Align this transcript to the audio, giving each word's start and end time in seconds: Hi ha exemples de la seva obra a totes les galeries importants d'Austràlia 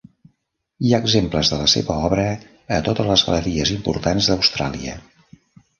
Hi 0.87 0.93
ha 0.93 0.99
exemples 1.03 1.51
de 1.53 1.59
la 1.59 1.67
seva 1.75 1.99
obra 2.07 2.25
a 2.79 2.83
totes 2.89 3.11
les 3.13 3.27
galeries 3.29 3.77
importants 3.79 4.33
d'Austràlia 4.33 4.99